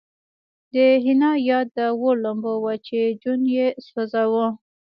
د 0.73 0.75
حنا 1.03 1.31
یاد 1.49 1.67
د 1.77 1.79
اور 1.99 2.15
لمبه 2.25 2.53
وه 2.63 2.73
چې 2.87 2.99
جون 3.21 3.41
یې 3.55 3.67
سوځاوه 3.85 4.47